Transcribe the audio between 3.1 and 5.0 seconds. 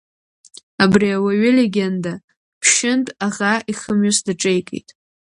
аӷа ихымҩас даҿеикит.